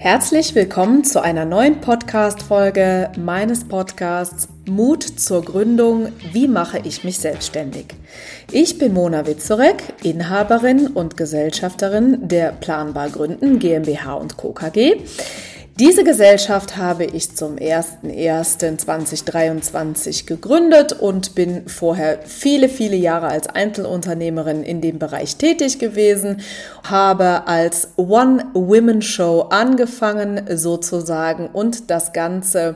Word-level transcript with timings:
Herzlich 0.00 0.54
willkommen 0.54 1.02
zu 1.02 1.20
einer 1.20 1.44
neuen 1.44 1.80
Podcast-Folge 1.80 3.10
meines 3.18 3.66
Podcasts 3.66 4.46
Mut 4.64 5.02
zur 5.02 5.44
Gründung. 5.44 6.12
Wie 6.32 6.46
mache 6.46 6.78
ich 6.84 7.02
mich 7.02 7.18
selbstständig? 7.18 7.86
Ich 8.52 8.78
bin 8.78 8.94
Mona 8.94 9.26
Witzorek, 9.26 9.82
Inhaberin 10.04 10.86
und 10.86 11.16
Gesellschafterin 11.16 12.28
der 12.28 12.52
Planbar 12.52 13.10
Gründen 13.10 13.58
GmbH 13.58 14.14
und 14.14 14.36
Co. 14.36 14.52
KG. 14.52 14.98
Diese 15.80 16.02
Gesellschaft 16.02 16.76
habe 16.76 17.04
ich 17.04 17.36
zum 17.36 17.54
01.01.2023 17.54 20.26
gegründet 20.26 20.92
und 20.92 21.36
bin 21.36 21.68
vorher 21.68 22.18
viele, 22.24 22.68
viele 22.68 22.96
Jahre 22.96 23.28
als 23.28 23.46
Einzelunternehmerin 23.46 24.64
in 24.64 24.80
dem 24.80 24.98
Bereich 24.98 25.36
tätig 25.36 25.78
gewesen, 25.78 26.40
habe 26.82 27.46
als 27.46 27.90
One-Women-Show 27.94 29.50
angefangen 29.50 30.40
sozusagen 30.56 31.46
und 31.46 31.90
das 31.90 32.12
Ganze 32.12 32.74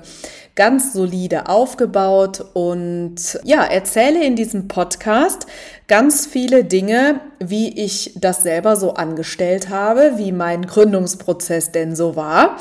ganz 0.55 0.93
solide 0.93 1.48
aufgebaut. 1.48 2.45
Und 2.53 3.17
ja, 3.43 3.65
erzähle 3.65 4.25
in 4.25 4.37
diesem 4.37 4.69
Podcast 4.69 5.48
ganz 5.89 6.27
viele 6.27 6.65
Dinge, 6.65 7.21
wie 7.39 7.69
ich 7.69 8.13
das 8.17 8.43
selber 8.43 8.77
so 8.77 8.95
angestellt 8.95 9.69
habe, 9.69 10.13
wie 10.17 10.33
mein 10.33 10.65
Gründungsprozess 10.67 11.73
denn 11.73 11.97
so 11.97 12.17
war. 12.17 12.57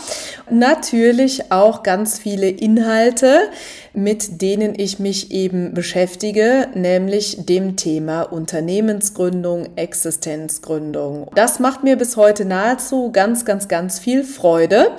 Natürlich 0.50 1.52
auch 1.52 1.84
ganz 1.84 2.20
viele 2.20 2.50
Inhalte, 2.50 3.50
mit 3.94 4.42
denen 4.42 4.74
ich 4.78 5.00
mich 5.00 5.32
eben 5.32 5.74
beschäftige, 5.74 6.68
nämlich 6.74 7.46
dem 7.46 7.76
Thema 7.76 8.24
Unternehmensgründung, 8.24 9.68
Existenzgründung. 9.76 11.30
Das 11.36 11.60
macht 11.60 11.84
mir 11.84 11.98
bis 11.98 12.16
heute 12.16 12.46
nahezu 12.46 13.12
ganz, 13.12 13.46
ganz, 13.46 13.68
ganz 13.68 14.00
viel 14.00 14.24
Freude 14.24 14.92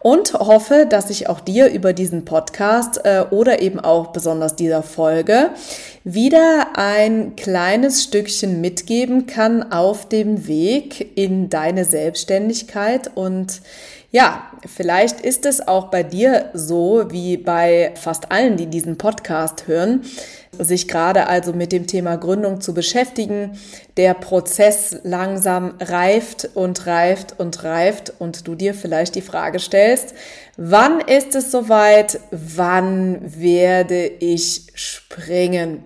und 0.00 0.32
hoffe, 0.32 0.86
dass 0.88 1.10
ich 1.10 1.28
auch 1.28 1.40
dir 1.40 1.68
über 1.70 1.92
diesen 1.92 2.24
Podcast 2.24 3.04
äh, 3.04 3.24
oder 3.30 3.60
eben 3.60 3.80
auch 3.80 4.08
besonders 4.08 4.56
dieser 4.56 4.82
Folge 4.82 5.50
wieder 6.04 6.68
ein 6.74 7.36
kleines 7.36 7.77
Stückchen 7.86 8.60
mitgeben 8.60 9.26
kann 9.26 9.72
auf 9.72 10.08
dem 10.08 10.46
Weg 10.46 11.16
in 11.16 11.48
deine 11.48 11.84
Selbstständigkeit 11.84 13.10
und 13.14 13.60
ja, 14.10 14.50
vielleicht 14.64 15.20
ist 15.20 15.44
es 15.44 15.68
auch 15.68 15.88
bei 15.88 16.02
dir 16.02 16.48
so, 16.54 17.04
wie 17.10 17.36
bei 17.36 17.92
fast 17.94 18.32
allen, 18.32 18.56
die 18.56 18.66
diesen 18.66 18.96
Podcast 18.96 19.66
hören, 19.66 20.02
sich 20.58 20.88
gerade 20.88 21.26
also 21.26 21.52
mit 21.52 21.72
dem 21.72 21.86
Thema 21.86 22.16
Gründung 22.16 22.62
zu 22.62 22.72
beschäftigen. 22.72 23.58
Der 23.98 24.14
Prozess 24.14 24.96
langsam 25.02 25.74
reift 25.78 26.48
und 26.54 26.86
reift 26.86 27.38
und 27.38 27.62
reift 27.64 28.14
und 28.18 28.48
du 28.48 28.54
dir 28.54 28.72
vielleicht 28.72 29.14
die 29.14 29.20
Frage 29.20 29.58
stellst, 29.58 30.14
wann 30.56 31.00
ist 31.00 31.34
es 31.34 31.50
soweit? 31.52 32.18
Wann 32.30 33.20
werde 33.38 34.06
ich 34.06 34.68
springen? 34.74 35.84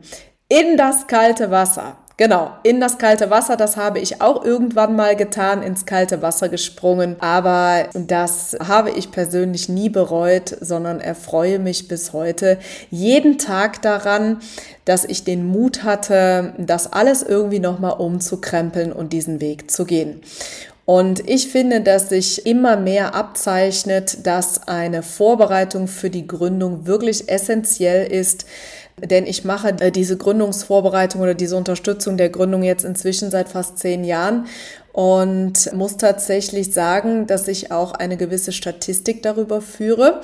In 0.54 0.76
das 0.76 1.06
kalte 1.06 1.50
Wasser. 1.50 1.96
Genau, 2.18 2.50
in 2.62 2.78
das 2.78 2.98
kalte 2.98 3.30
Wasser, 3.30 3.56
das 3.56 3.78
habe 3.78 4.00
ich 4.00 4.20
auch 4.20 4.44
irgendwann 4.44 4.94
mal 4.94 5.16
getan, 5.16 5.62
ins 5.62 5.86
kalte 5.86 6.20
Wasser 6.20 6.50
gesprungen. 6.50 7.16
Aber 7.20 7.88
das 7.94 8.58
habe 8.62 8.90
ich 8.90 9.10
persönlich 9.10 9.70
nie 9.70 9.88
bereut, 9.88 10.54
sondern 10.60 11.00
erfreue 11.00 11.58
mich 11.58 11.88
bis 11.88 12.12
heute 12.12 12.58
jeden 12.90 13.38
Tag 13.38 13.80
daran, 13.80 14.40
dass 14.84 15.06
ich 15.06 15.24
den 15.24 15.46
Mut 15.46 15.84
hatte, 15.84 16.52
das 16.58 16.92
alles 16.92 17.22
irgendwie 17.22 17.58
nochmal 17.58 17.98
umzukrempeln 17.98 18.92
und 18.92 19.14
diesen 19.14 19.40
Weg 19.40 19.70
zu 19.70 19.86
gehen. 19.86 20.20
Und 20.84 21.28
ich 21.28 21.48
finde, 21.48 21.80
dass 21.80 22.08
sich 22.08 22.44
immer 22.44 22.76
mehr 22.76 23.14
abzeichnet, 23.14 24.26
dass 24.26 24.66
eine 24.66 25.02
Vorbereitung 25.02 25.86
für 25.86 26.10
die 26.10 26.26
Gründung 26.26 26.86
wirklich 26.86 27.30
essentiell 27.30 28.10
ist, 28.10 28.46
denn 29.00 29.26
ich 29.26 29.44
mache 29.44 29.68
äh, 29.80 29.90
diese 29.90 30.16
Gründungsvorbereitung 30.16 31.20
oder 31.20 31.34
diese 31.34 31.56
Unterstützung 31.56 32.16
der 32.16 32.28
Gründung 32.28 32.62
jetzt 32.62 32.84
inzwischen 32.84 33.30
seit 33.30 33.48
fast 33.48 33.78
zehn 33.78 34.04
Jahren 34.04 34.46
und 34.92 35.72
muss 35.72 35.96
tatsächlich 35.96 36.74
sagen, 36.74 37.26
dass 37.26 37.48
ich 37.48 37.72
auch 37.72 37.92
eine 37.92 38.18
gewisse 38.18 38.52
Statistik 38.52 39.22
darüber 39.22 39.62
führe, 39.62 40.20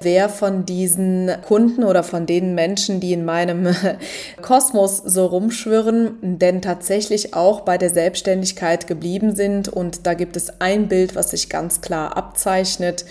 wer 0.00 0.28
von 0.28 0.66
diesen 0.66 1.30
Kunden 1.46 1.84
oder 1.84 2.02
von 2.02 2.26
den 2.26 2.54
Menschen, 2.56 2.98
die 2.98 3.12
in 3.12 3.24
meinem 3.24 3.68
Kosmos 4.42 4.96
so 4.98 5.26
rumschwirren, 5.26 6.18
denn 6.20 6.62
tatsächlich 6.62 7.34
auch 7.34 7.60
bei 7.60 7.78
der 7.78 7.90
Selbstständigkeit 7.90 8.88
geblieben 8.88 9.36
sind. 9.36 9.68
Und 9.68 10.06
da 10.06 10.14
gibt 10.14 10.36
es 10.36 10.60
ein 10.60 10.88
Bild, 10.88 11.14
was 11.14 11.30
sich 11.30 11.48
ganz 11.48 11.80
klar 11.80 12.16
abzeichnet. 12.16 13.04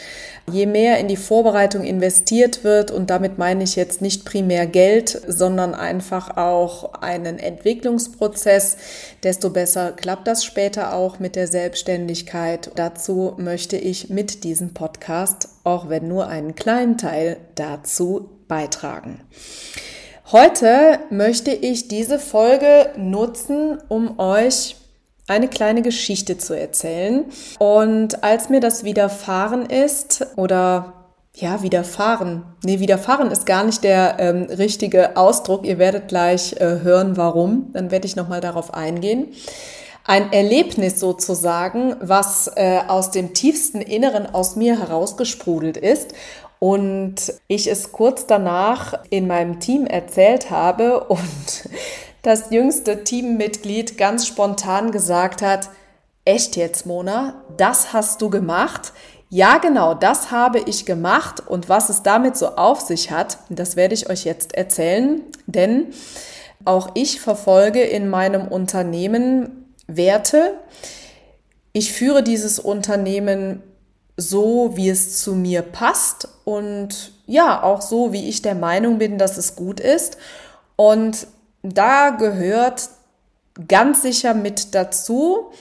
Je 0.49 0.65
mehr 0.65 0.97
in 0.99 1.09
die 1.09 1.17
Vorbereitung 1.17 1.83
investiert 1.83 2.63
wird, 2.63 2.89
und 2.89 3.09
damit 3.09 3.37
meine 3.37 3.65
ich 3.65 3.75
jetzt 3.75 4.01
nicht 4.01 4.23
primär 4.23 4.65
Geld, 4.65 5.21
sondern 5.27 5.75
einfach 5.75 6.37
auch 6.37 6.93
einen 7.01 7.37
Entwicklungsprozess, 7.37 8.77
desto 9.23 9.49
besser 9.49 9.91
klappt 9.91 10.25
das 10.27 10.45
später 10.45 10.93
auch 10.93 10.96
mit 11.19 11.35
der 11.35 11.47
Selbstständigkeit. 11.47 12.71
Dazu 12.75 13.33
möchte 13.37 13.77
ich 13.77 14.09
mit 14.09 14.43
diesem 14.43 14.73
Podcast, 14.73 15.49
auch 15.63 15.89
wenn 15.89 16.07
nur 16.07 16.27
einen 16.27 16.55
kleinen 16.55 16.97
Teil 16.97 17.37
dazu 17.55 18.29
beitragen. 18.47 19.21
Heute 20.31 20.99
möchte 21.09 21.51
ich 21.51 21.87
diese 21.87 22.19
Folge 22.19 22.89
nutzen, 22.97 23.77
um 23.87 24.19
euch 24.19 24.75
eine 25.27 25.47
kleine 25.47 25.81
Geschichte 25.81 26.37
zu 26.37 26.53
erzählen. 26.53 27.25
Und 27.59 28.23
als 28.23 28.49
mir 28.49 28.59
das 28.59 28.83
widerfahren 28.83 29.65
ist 29.65 30.25
oder 30.35 30.93
ja, 31.39 31.61
widerfahren. 31.61 32.43
Nee, 32.63 32.79
widerfahren 32.79 33.29
ist 33.29 33.45
gar 33.45 33.63
nicht 33.63 33.83
der 33.83 34.15
ähm, 34.19 34.43
richtige 34.49 35.15
Ausdruck. 35.17 35.65
Ihr 35.67 35.77
werdet 35.77 36.07
gleich 36.07 36.53
äh, 36.53 36.79
hören, 36.81 37.15
warum. 37.15 37.69
Dann 37.73 37.91
werde 37.91 38.07
ich 38.07 38.15
nochmal 38.15 38.41
darauf 38.41 38.73
eingehen. 38.73 39.27
Ein 40.09 40.31
Erlebnis 40.31 41.01
sozusagen, 41.01 41.97
was 41.99 42.49
äh, 42.55 42.79
aus 42.87 43.11
dem 43.11 43.33
tiefsten 43.33 43.81
Inneren 43.81 44.25
aus 44.25 44.55
mir 44.55 44.79
herausgesprudelt 44.79 45.75
ist 45.75 46.13
und 46.59 47.33
ich 47.47 47.69
es 47.69 47.91
kurz 47.91 48.25
danach 48.25 49.03
in 49.09 49.27
meinem 49.27 49.59
Team 49.59 49.85
erzählt 49.85 50.49
habe 50.49 51.03
und 51.09 51.69
das 52.21 52.51
jüngste 52.51 53.03
Teammitglied 53.03 53.97
ganz 53.97 54.25
spontan 54.25 54.91
gesagt 54.91 55.41
hat, 55.41 55.69
echt 56.23 56.55
jetzt, 56.55 56.85
Mona, 56.85 57.43
das 57.57 57.91
hast 57.91 58.21
du 58.21 58.29
gemacht? 58.29 58.93
Ja, 59.29 59.57
genau, 59.57 59.93
das 59.93 60.31
habe 60.31 60.59
ich 60.59 60.85
gemacht 60.85 61.45
und 61.45 61.67
was 61.67 61.89
es 61.89 62.01
damit 62.01 62.37
so 62.37 62.55
auf 62.55 62.79
sich 62.79 63.11
hat, 63.11 63.39
das 63.49 63.75
werde 63.75 63.93
ich 63.93 64.09
euch 64.09 64.23
jetzt 64.23 64.55
erzählen, 64.55 65.21
denn 65.47 65.87
auch 66.63 66.91
ich 66.93 67.19
verfolge 67.19 67.81
in 67.81 68.09
meinem 68.09 68.47
Unternehmen 68.47 69.66
Werte. 69.87 70.53
Ich 71.73 71.93
führe 71.93 72.23
dieses 72.23 72.59
Unternehmen 72.59 73.63
so, 74.17 74.71
wie 74.75 74.89
es 74.89 75.21
zu 75.21 75.35
mir 75.35 75.61
passt 75.61 76.27
und 76.43 77.13
ja, 77.27 77.61
auch 77.61 77.81
so, 77.81 78.13
wie 78.13 78.29
ich 78.29 78.41
der 78.41 78.55
Meinung 78.55 78.97
bin, 78.97 79.17
dass 79.17 79.37
es 79.37 79.55
gut 79.55 79.79
ist. 79.79 80.17
Und 80.75 81.27
da 81.61 82.11
gehört 82.11 82.89
ganz 83.67 84.01
sicher 84.01 84.33
mit 84.33 84.73
dazu, 84.73 85.51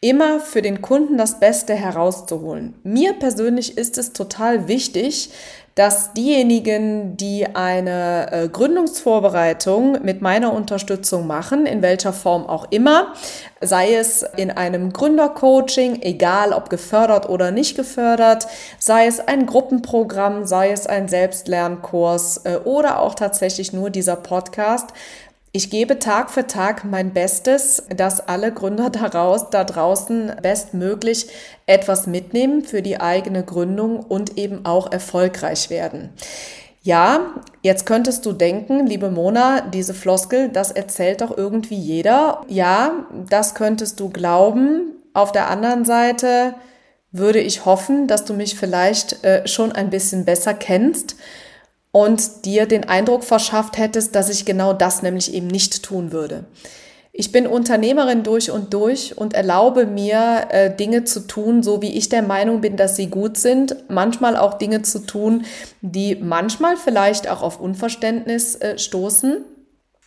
immer 0.00 0.40
für 0.40 0.62
den 0.62 0.80
Kunden 0.80 1.16
das 1.18 1.40
Beste 1.40 1.74
herauszuholen. 1.74 2.74
Mir 2.82 3.14
persönlich 3.14 3.76
ist 3.76 3.98
es 3.98 4.12
total 4.12 4.68
wichtig, 4.68 5.30
dass 5.78 6.12
diejenigen, 6.12 7.16
die 7.16 7.54
eine 7.54 8.32
äh, 8.32 8.48
Gründungsvorbereitung 8.48 10.02
mit 10.02 10.20
meiner 10.20 10.52
Unterstützung 10.52 11.28
machen, 11.28 11.66
in 11.66 11.82
welcher 11.82 12.12
Form 12.12 12.48
auch 12.48 12.66
immer, 12.70 13.14
sei 13.60 13.94
es 13.94 14.24
in 14.36 14.50
einem 14.50 14.92
Gründercoaching, 14.92 16.02
egal 16.02 16.52
ob 16.52 16.68
gefördert 16.68 17.28
oder 17.28 17.52
nicht 17.52 17.76
gefördert, 17.76 18.48
sei 18.80 19.06
es 19.06 19.20
ein 19.20 19.46
Gruppenprogramm, 19.46 20.46
sei 20.46 20.72
es 20.72 20.88
ein 20.88 21.06
Selbstlernkurs 21.06 22.38
äh, 22.38 22.56
oder 22.64 23.00
auch 23.00 23.14
tatsächlich 23.14 23.72
nur 23.72 23.90
dieser 23.90 24.16
Podcast, 24.16 24.88
ich 25.52 25.70
gebe 25.70 25.98
Tag 25.98 26.30
für 26.30 26.46
Tag 26.46 26.84
mein 26.84 27.12
Bestes, 27.12 27.82
dass 27.94 28.20
alle 28.20 28.52
Gründer 28.52 28.90
daraus, 28.90 29.50
da 29.50 29.64
draußen 29.64 30.32
bestmöglich 30.42 31.28
etwas 31.66 32.06
mitnehmen 32.06 32.62
für 32.62 32.82
die 32.82 33.00
eigene 33.00 33.42
Gründung 33.44 34.00
und 34.00 34.38
eben 34.38 34.64
auch 34.66 34.92
erfolgreich 34.92 35.70
werden. 35.70 36.10
Ja, 36.82 37.34
jetzt 37.62 37.86
könntest 37.86 38.24
du 38.24 38.32
denken, 38.32 38.86
liebe 38.86 39.10
Mona, 39.10 39.60
diese 39.60 39.94
Floskel, 39.94 40.48
das 40.48 40.70
erzählt 40.70 41.20
doch 41.20 41.36
irgendwie 41.36 41.74
jeder. 41.74 42.44
Ja, 42.48 43.06
das 43.28 43.54
könntest 43.54 44.00
du 44.00 44.10
glauben. 44.10 44.92
Auf 45.12 45.32
der 45.32 45.50
anderen 45.50 45.84
Seite 45.84 46.54
würde 47.10 47.40
ich 47.40 47.64
hoffen, 47.64 48.06
dass 48.06 48.24
du 48.24 48.34
mich 48.34 48.54
vielleicht 48.54 49.24
äh, 49.24 49.46
schon 49.46 49.72
ein 49.72 49.90
bisschen 49.90 50.24
besser 50.24 50.54
kennst 50.54 51.16
und 51.92 52.44
dir 52.44 52.66
den 52.66 52.84
Eindruck 52.84 53.24
verschafft 53.24 53.78
hättest, 53.78 54.14
dass 54.14 54.28
ich 54.28 54.44
genau 54.44 54.72
das 54.72 55.02
nämlich 55.02 55.32
eben 55.32 55.46
nicht 55.46 55.82
tun 55.82 56.12
würde. 56.12 56.44
Ich 57.20 57.32
bin 57.32 57.48
Unternehmerin 57.48 58.22
durch 58.22 58.52
und 58.52 58.72
durch 58.74 59.18
und 59.18 59.34
erlaube 59.34 59.86
mir, 59.86 60.46
äh, 60.50 60.74
Dinge 60.74 61.02
zu 61.02 61.26
tun, 61.26 61.64
so 61.64 61.82
wie 61.82 61.96
ich 61.96 62.08
der 62.08 62.22
Meinung 62.22 62.60
bin, 62.60 62.76
dass 62.76 62.94
sie 62.94 63.08
gut 63.08 63.36
sind. 63.36 63.74
Manchmal 63.88 64.36
auch 64.36 64.54
Dinge 64.54 64.82
zu 64.82 65.00
tun, 65.00 65.44
die 65.80 66.14
manchmal 66.14 66.76
vielleicht 66.76 67.28
auch 67.28 67.42
auf 67.42 67.58
Unverständnis 67.60 68.54
äh, 68.56 68.78
stoßen. 68.78 69.44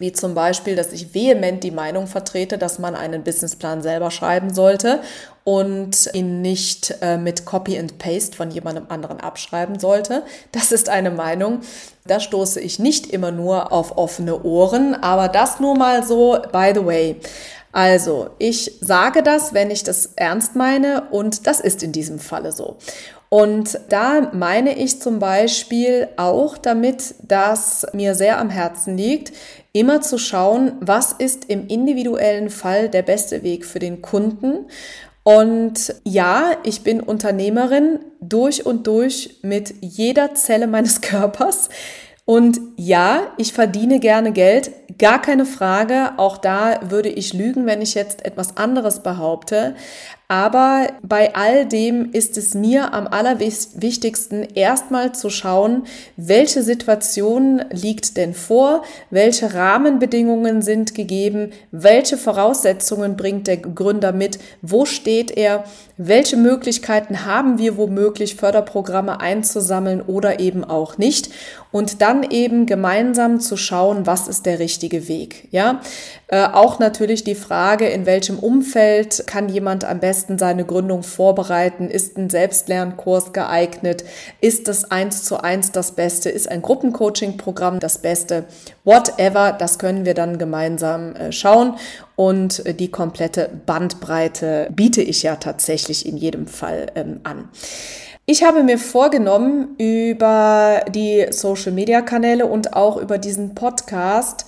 Wie 0.01 0.11
zum 0.11 0.33
Beispiel, 0.33 0.75
dass 0.75 0.93
ich 0.93 1.13
vehement 1.13 1.63
die 1.63 1.69
Meinung 1.69 2.07
vertrete, 2.07 2.57
dass 2.57 2.79
man 2.79 2.95
einen 2.95 3.23
Businessplan 3.23 3.83
selber 3.83 4.09
schreiben 4.09 4.51
sollte 4.51 4.99
und 5.43 6.09
ihn 6.13 6.41
nicht 6.41 6.95
äh, 7.03 7.17
mit 7.17 7.45
Copy 7.45 7.77
and 7.77 7.99
Paste 7.99 8.35
von 8.35 8.49
jemandem 8.49 8.87
anderen 8.89 9.19
abschreiben 9.19 9.77
sollte. 9.77 10.23
Das 10.51 10.71
ist 10.71 10.89
eine 10.89 11.11
Meinung, 11.11 11.59
da 12.07 12.19
stoße 12.19 12.59
ich 12.59 12.79
nicht 12.79 13.05
immer 13.13 13.29
nur 13.29 13.71
auf 13.71 13.95
offene 13.95 14.41
Ohren, 14.41 14.95
aber 14.95 15.27
das 15.27 15.59
nur 15.59 15.77
mal 15.77 16.03
so, 16.03 16.35
by 16.51 16.71
the 16.73 16.83
way. 16.83 17.17
Also, 17.71 18.31
ich 18.39 18.79
sage 18.81 19.21
das, 19.21 19.53
wenn 19.53 19.69
ich 19.69 19.83
das 19.83 20.13
ernst 20.15 20.55
meine 20.55 21.09
und 21.11 21.45
das 21.45 21.59
ist 21.59 21.83
in 21.83 21.91
diesem 21.91 22.17
Falle 22.17 22.51
so. 22.51 22.77
Und 23.33 23.79
da 23.87 24.29
meine 24.33 24.77
ich 24.77 25.01
zum 25.01 25.19
Beispiel 25.19 26.09
auch 26.17 26.57
damit, 26.57 27.15
dass 27.25 27.87
mir 27.93 28.13
sehr 28.13 28.39
am 28.39 28.49
Herzen 28.49 28.97
liegt, 28.97 29.31
immer 29.71 30.01
zu 30.01 30.17
schauen, 30.17 30.73
was 30.81 31.13
ist 31.13 31.45
im 31.45 31.67
individuellen 31.67 32.49
Fall 32.49 32.89
der 32.89 33.03
beste 33.03 33.41
Weg 33.41 33.65
für 33.65 33.79
den 33.79 34.01
Kunden 34.01 34.65
und 35.23 35.93
ja, 36.03 36.53
ich 36.63 36.83
bin 36.83 36.99
Unternehmerin 36.99 37.99
durch 38.21 38.65
und 38.65 38.87
durch 38.87 39.37
mit 39.43 39.73
jeder 39.81 40.33
Zelle 40.33 40.67
meines 40.67 41.01
Körpers. 41.01 41.69
Und 42.25 42.59
ja, 42.77 43.27
ich 43.37 43.51
verdiene 43.51 43.99
gerne 43.99 44.31
Geld, 44.31 44.71
gar 44.97 45.21
keine 45.21 45.45
Frage. 45.45 46.11
Auch 46.17 46.37
da 46.37 46.79
würde 46.89 47.09
ich 47.09 47.33
lügen, 47.33 47.65
wenn 47.65 47.81
ich 47.81 47.93
jetzt 47.93 48.25
etwas 48.25 48.57
anderes 48.57 49.03
behaupte. 49.03 49.75
Aber 50.31 50.87
bei 51.03 51.35
all 51.35 51.65
dem 51.65 52.13
ist 52.13 52.37
es 52.37 52.53
mir 52.53 52.93
am 52.93 53.05
allerwichtigsten, 53.05 54.47
erstmal 54.55 55.13
zu 55.13 55.29
schauen, 55.29 55.83
welche 56.15 56.63
Situation 56.63 57.61
liegt 57.69 58.15
denn 58.15 58.33
vor, 58.33 58.83
welche 59.09 59.53
Rahmenbedingungen 59.53 60.61
sind 60.61 60.95
gegeben, 60.95 61.51
welche 61.71 62.15
Voraussetzungen 62.15 63.17
bringt 63.17 63.47
der 63.47 63.57
Gründer 63.57 64.13
mit, 64.13 64.39
wo 64.61 64.85
steht 64.85 65.31
er, 65.31 65.65
welche 66.07 66.35
Möglichkeiten 66.35 67.25
haben 67.25 67.59
wir 67.59 67.77
womöglich 67.77 68.35
Förderprogramme 68.35 69.19
einzusammeln 69.19 70.01
oder 70.01 70.39
eben 70.39 70.63
auch 70.63 70.97
nicht 70.97 71.29
und 71.71 72.01
dann 72.01 72.23
eben 72.23 72.65
gemeinsam 72.65 73.39
zu 73.39 73.55
schauen, 73.55 74.05
was 74.05 74.27
ist 74.27 74.45
der 74.45 74.59
richtige 74.59 75.07
Weg. 75.07 75.47
Ja, 75.51 75.81
äh, 76.27 76.45
auch 76.45 76.79
natürlich 76.79 77.23
die 77.23 77.35
Frage, 77.35 77.87
in 77.87 78.05
welchem 78.05 78.39
Umfeld 78.39 79.25
kann 79.27 79.47
jemand 79.47 79.85
am 79.85 79.99
besten 79.99 80.37
seine 80.37 80.65
Gründung 80.65 81.03
vorbereiten? 81.03 81.89
Ist 81.89 82.17
ein 82.17 82.29
Selbstlernkurs 82.29 83.31
geeignet? 83.31 84.03
Ist 84.41 84.67
das 84.67 84.89
eins 84.91 85.23
zu 85.23 85.41
eins 85.43 85.71
das 85.71 85.93
Beste? 85.93 86.29
Ist 86.29 86.49
ein 86.49 86.61
Gruppencoaching-Programm 86.61 87.79
das 87.79 87.99
Beste? 87.99 88.45
Whatever, 88.83 89.53
das 89.57 89.77
können 89.77 90.05
wir 90.05 90.13
dann 90.13 90.39
gemeinsam 90.39 91.15
äh, 91.15 91.31
schauen. 91.31 91.75
Und 92.21 92.63
äh, 92.67 92.75
die 92.75 92.91
komplette 92.91 93.49
Bandbreite 93.65 94.69
biete 94.75 95.01
ich 95.01 95.23
ja 95.23 95.37
tatsächlich 95.37 96.05
in 96.05 96.17
jedem 96.17 96.45
Fall 96.45 96.91
ähm, 96.93 97.21
an. 97.23 97.49
Ich 98.27 98.43
habe 98.43 98.61
mir 98.61 98.77
vorgenommen, 98.77 99.69
über 99.79 100.85
die 100.93 101.25
Social-Media-Kanäle 101.31 102.45
und 102.45 102.73
auch 102.73 102.97
über 102.97 103.17
diesen 103.17 103.55
Podcast 103.55 104.45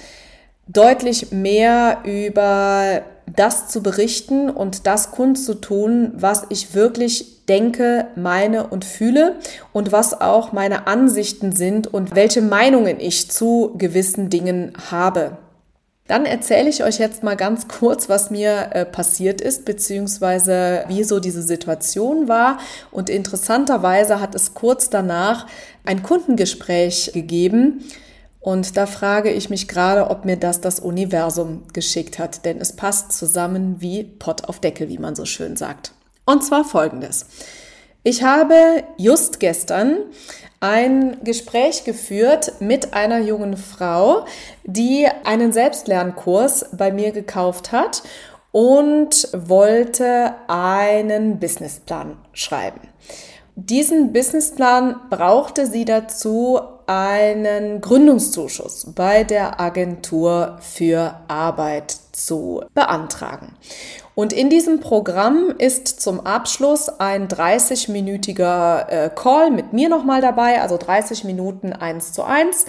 deutlich 0.67 1.31
mehr 1.31 2.01
über 2.03 3.01
das 3.25 3.69
zu 3.69 3.81
berichten 3.81 4.51
und 4.51 4.85
das 4.85 5.09
kundzutun, 5.09 6.11
was 6.15 6.45
ich 6.49 6.75
wirklich 6.75 7.43
denke, 7.47 8.05
meine 8.15 8.67
und 8.67 8.85
fühle 8.85 9.37
und 9.71 9.91
was 9.91 10.21
auch 10.21 10.51
meine 10.51 10.85
Ansichten 10.85 11.53
sind 11.53 11.91
und 11.91 12.13
welche 12.13 12.43
Meinungen 12.43 12.99
ich 12.99 13.31
zu 13.31 13.73
gewissen 13.79 14.29
Dingen 14.29 14.73
habe. 14.91 15.37
Dann 16.07 16.25
erzähle 16.25 16.69
ich 16.69 16.83
euch 16.83 16.99
jetzt 16.99 17.23
mal 17.23 17.37
ganz 17.37 17.69
kurz, 17.69 18.09
was 18.09 18.29
mir 18.29 18.69
äh, 18.71 18.85
passiert 18.85 19.39
ist, 19.39 19.63
beziehungsweise 19.63 20.83
wie 20.89 21.03
so 21.03 21.21
diese 21.21 21.41
Situation 21.41 22.27
war. 22.27 22.59
Und 22.91 23.09
interessanterweise 23.09 24.19
hat 24.19 24.35
es 24.35 24.53
kurz 24.53 24.89
danach 24.89 25.47
ein 25.85 26.03
Kundengespräch 26.03 27.11
gegeben. 27.13 27.85
Und 28.41 28.75
da 28.75 28.85
frage 28.85 29.31
ich 29.31 29.49
mich 29.49 29.69
gerade, 29.69 30.09
ob 30.09 30.25
mir 30.25 30.35
das 30.35 30.59
das 30.59 30.81
Universum 30.81 31.63
geschickt 31.71 32.19
hat, 32.19 32.43
denn 32.43 32.59
es 32.59 32.75
passt 32.75 33.13
zusammen 33.13 33.79
wie 33.79 34.03
Pott 34.03 34.49
auf 34.49 34.59
Deckel, 34.59 34.89
wie 34.89 34.97
man 34.97 35.15
so 35.15 35.23
schön 35.23 35.55
sagt. 35.55 35.93
Und 36.25 36.43
zwar 36.43 36.65
folgendes. 36.65 37.25
Ich 38.05 38.21
habe 38.21 38.83
just 38.97 39.39
gestern 39.39 39.97
ein 40.59 41.23
Gespräch 41.23 41.85
geführt 41.85 42.53
mit 42.59 42.93
einer 42.93 43.19
jungen 43.19 43.55
Frau, 43.55 44.25
die 44.65 45.07
einen 45.23 45.53
Selbstlernkurs 45.53 46.65
bei 46.73 46.91
mir 46.91 47.11
gekauft 47.11 47.71
hat 47.71 48.03
und 48.51 49.29
wollte 49.31 50.35
einen 50.47 51.39
Businessplan 51.39 52.17
schreiben. 52.33 52.81
Diesen 53.55 54.11
Businessplan 54.11 54.97
brauchte 55.09 55.65
sie 55.65 55.85
dazu 55.85 56.59
einen 56.87 57.81
Gründungszuschuss 57.81 58.87
bei 58.95 59.23
der 59.23 59.59
Agentur 59.59 60.57
für 60.61 61.15
Arbeit 61.27 61.95
zu 62.11 62.63
beantragen. 62.73 63.55
Und 64.15 64.31
in 64.31 64.49
diesem 64.49 64.79
Programm 64.79 65.53
ist 65.57 65.87
zum 66.01 66.19
Abschluss 66.25 66.87
ein 66.87 67.27
30-minütiger 67.27 68.89
äh, 68.89 69.09
Call 69.13 69.49
mit 69.49 69.73
mir 69.73 69.89
nochmal 69.89 70.21
dabei, 70.21 70.61
also 70.61 70.77
30 70.77 71.23
Minuten 71.23 71.73
eins 71.73 72.13
zu 72.13 72.23
eins. 72.23 72.65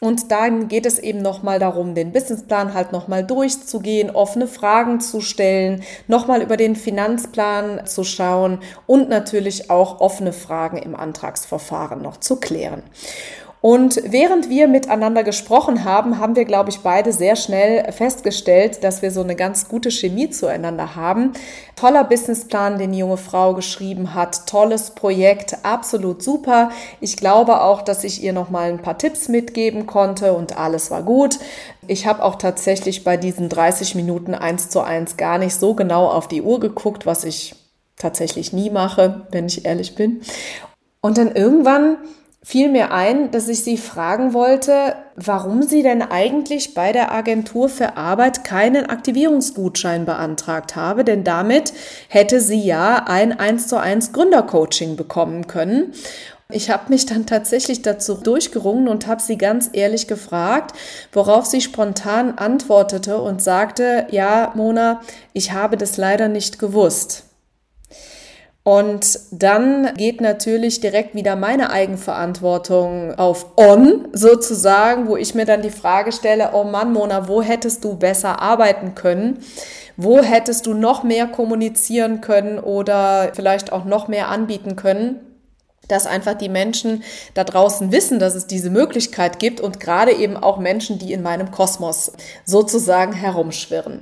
Und 0.00 0.30
dann 0.30 0.68
geht 0.68 0.86
es 0.86 0.98
eben 0.98 1.22
nochmal 1.22 1.58
darum, 1.58 1.94
den 1.94 2.12
Businessplan 2.12 2.74
halt 2.74 2.92
nochmal 2.92 3.24
durchzugehen, 3.24 4.10
offene 4.10 4.46
Fragen 4.46 5.00
zu 5.00 5.20
stellen, 5.20 5.82
nochmal 6.08 6.42
über 6.42 6.56
den 6.56 6.76
Finanzplan 6.76 7.86
zu 7.86 8.04
schauen 8.04 8.58
und 8.86 9.08
natürlich 9.08 9.70
auch 9.70 10.00
offene 10.00 10.32
Fragen 10.32 10.76
im 10.78 10.94
Antragsverfahren 10.94 12.02
noch 12.02 12.18
zu 12.18 12.36
klären. 12.36 12.82
Und 13.64 13.98
während 14.04 14.50
wir 14.50 14.68
miteinander 14.68 15.24
gesprochen 15.24 15.84
haben, 15.84 16.18
haben 16.18 16.36
wir, 16.36 16.44
glaube 16.44 16.68
ich, 16.68 16.80
beide 16.80 17.14
sehr 17.14 17.34
schnell 17.34 17.90
festgestellt, 17.92 18.84
dass 18.84 19.00
wir 19.00 19.10
so 19.10 19.22
eine 19.22 19.36
ganz 19.36 19.68
gute 19.68 19.90
Chemie 19.90 20.28
zueinander 20.28 20.96
haben. 20.96 21.32
Toller 21.74 22.04
Businessplan, 22.04 22.76
den 22.76 22.92
die 22.92 22.98
junge 22.98 23.16
Frau 23.16 23.54
geschrieben 23.54 24.12
hat, 24.12 24.46
tolles 24.46 24.90
Projekt, 24.90 25.56
absolut 25.62 26.22
super. 26.22 26.72
Ich 27.00 27.16
glaube 27.16 27.62
auch, 27.62 27.80
dass 27.80 28.04
ich 28.04 28.22
ihr 28.22 28.34
noch 28.34 28.50
mal 28.50 28.68
ein 28.68 28.82
paar 28.82 28.98
Tipps 28.98 29.28
mitgeben 29.28 29.86
konnte 29.86 30.34
und 30.34 30.58
alles 30.58 30.90
war 30.90 31.02
gut. 31.02 31.38
Ich 31.86 32.06
habe 32.06 32.22
auch 32.22 32.34
tatsächlich 32.34 33.02
bei 33.02 33.16
diesen 33.16 33.48
30 33.48 33.94
Minuten 33.94 34.34
eins 34.34 34.68
zu 34.68 34.82
eins 34.82 35.16
gar 35.16 35.38
nicht 35.38 35.54
so 35.58 35.72
genau 35.72 36.08
auf 36.08 36.28
die 36.28 36.42
Uhr 36.42 36.60
geguckt, 36.60 37.06
was 37.06 37.24
ich 37.24 37.56
tatsächlich 37.96 38.52
nie 38.52 38.68
mache, 38.68 39.22
wenn 39.30 39.46
ich 39.46 39.64
ehrlich 39.64 39.94
bin. 39.94 40.20
Und 41.00 41.16
dann 41.16 41.34
irgendwann 41.34 41.96
fiel 42.44 42.68
mir 42.68 42.92
ein, 42.92 43.30
dass 43.30 43.48
ich 43.48 43.64
Sie 43.64 43.78
fragen 43.78 44.34
wollte, 44.34 44.96
warum 45.16 45.62
Sie 45.62 45.82
denn 45.82 46.02
eigentlich 46.02 46.74
bei 46.74 46.92
der 46.92 47.10
Agentur 47.10 47.70
für 47.70 47.96
Arbeit 47.96 48.44
keinen 48.44 48.86
Aktivierungsgutschein 48.86 50.04
beantragt 50.04 50.76
habe, 50.76 51.04
denn 51.04 51.24
damit 51.24 51.72
hätte 52.08 52.40
sie 52.40 52.60
ja 52.60 53.04
ein 53.06 53.38
1 53.38 53.68
zu 53.68 53.80
1 53.80 54.12
Gründercoaching 54.12 54.96
bekommen 54.96 55.46
können. 55.46 55.94
Ich 56.50 56.68
habe 56.68 56.90
mich 56.90 57.06
dann 57.06 57.24
tatsächlich 57.24 57.80
dazu 57.80 58.14
durchgerungen 58.14 58.88
und 58.88 59.06
habe 59.06 59.22
sie 59.22 59.38
ganz 59.38 59.70
ehrlich 59.72 60.06
gefragt, 60.06 60.76
worauf 61.12 61.46
sie 61.46 61.62
spontan 61.62 62.36
antwortete 62.36 63.20
und 63.20 63.42
sagte, 63.42 64.06
ja, 64.10 64.52
Mona, 64.54 65.00
ich 65.32 65.52
habe 65.52 65.78
das 65.78 65.96
leider 65.96 66.28
nicht 66.28 66.58
gewusst. 66.58 67.24
Und 68.64 69.20
dann 69.30 69.92
geht 69.94 70.22
natürlich 70.22 70.80
direkt 70.80 71.14
wieder 71.14 71.36
meine 71.36 71.70
Eigenverantwortung 71.70 73.14
auf 73.14 73.58
on 73.58 74.08
sozusagen, 74.14 75.06
wo 75.06 75.18
ich 75.18 75.34
mir 75.34 75.44
dann 75.44 75.60
die 75.60 75.68
Frage 75.68 76.12
stelle, 76.12 76.50
oh 76.54 76.64
Mann, 76.64 76.94
Mona, 76.94 77.28
wo 77.28 77.42
hättest 77.42 77.84
du 77.84 77.96
besser 77.96 78.40
arbeiten 78.40 78.94
können? 78.94 79.40
Wo 79.98 80.22
hättest 80.22 80.64
du 80.64 80.72
noch 80.72 81.02
mehr 81.02 81.26
kommunizieren 81.26 82.22
können 82.22 82.58
oder 82.58 83.32
vielleicht 83.34 83.70
auch 83.70 83.84
noch 83.84 84.08
mehr 84.08 84.28
anbieten 84.28 84.76
können? 84.76 85.20
dass 85.86 86.06
einfach 86.06 86.32
die 86.32 86.48
Menschen 86.48 87.02
da 87.34 87.44
draußen 87.44 87.92
wissen, 87.92 88.18
dass 88.18 88.34
es 88.34 88.46
diese 88.46 88.70
Möglichkeit 88.70 89.38
gibt 89.38 89.60
und 89.60 89.80
gerade 89.80 90.12
eben 90.12 90.34
auch 90.34 90.58
Menschen, 90.58 90.98
die 90.98 91.12
in 91.12 91.22
meinem 91.22 91.50
Kosmos 91.50 92.12
sozusagen 92.46 93.12
herumschwirren. 93.12 94.00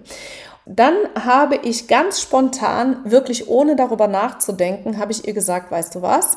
Dann 0.67 0.95
habe 1.19 1.57
ich 1.57 1.89
ganz 1.89 2.21
spontan, 2.21 2.99
wirklich 3.05 3.49
ohne 3.49 3.77
darüber 3.77 4.07
nachzudenken, 4.09 4.99
habe 4.99 5.13
ich 5.13 5.27
ihr 5.27 5.35
gesagt, 5.35 5.71
weißt 5.71 5.95
du 5.95 6.03
was? 6.03 6.37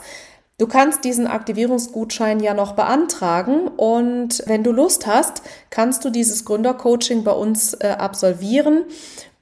Du 0.58 0.68
kannst 0.68 1.04
diesen 1.04 1.28
Aktivierungsgutschein 1.28 2.40
ja 2.40 2.54
noch 2.54 2.74
beantragen 2.74 3.68
und 3.68 4.42
wenn 4.46 4.64
du 4.64 4.72
Lust 4.72 5.06
hast, 5.06 5.42
kannst 5.70 6.06
du 6.06 6.10
dieses 6.10 6.46
Gründercoaching 6.46 7.26
bei 7.26 7.34
uns 7.34 7.74
äh, 7.74 7.96
absolvieren 8.00 8.86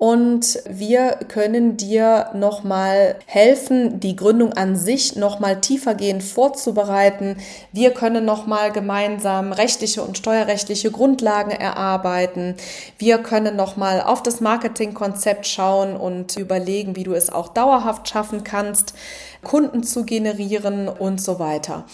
und 0.03 0.60
wir 0.67 1.12
können 1.29 1.77
dir 1.77 2.29
nochmal 2.33 3.15
helfen, 3.25 4.01
die 4.01 4.17
Gründung 4.17 4.51
an 4.51 4.75
sich 4.75 5.15
nochmal 5.15 5.62
tiefergehend 5.62 6.24
vorzubereiten. 6.24 7.38
Wir 7.72 7.91
können 7.91 8.25
nochmal 8.25 8.74
gemeinsam 8.74 9.53
rechtliche 9.53 10.01
und 10.01 10.17
steuerrechtliche 10.17 10.91
Grundlagen 10.91 11.51
erarbeiten. 11.51 12.55
Wir 12.98 13.19
können 13.19 13.55
nochmal 13.55 14.01
auf 14.01 14.22
das 14.22 14.41
Marketingkonzept 14.41 15.48
schauen 15.48 15.95
und 15.95 16.36
überlegen, 16.36 16.98
wie 16.98 17.03
du 17.03 17.13
es 17.13 17.29
auch 17.29 17.48
dauerhaft 17.48 18.10
schaffen 18.10 18.43
kannst. 18.43 18.95
Kunden 19.41 19.83
zu 19.83 20.03
generieren 20.03 20.89
und 20.89 21.22
so 21.22 21.39
weiter. 21.39 21.86